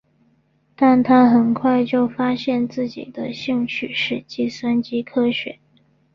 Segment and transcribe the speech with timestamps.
[0.75, 5.59] 但他很快就发现自己的兴趣是计算机科学。